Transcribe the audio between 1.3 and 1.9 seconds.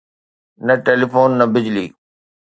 نه بجلي.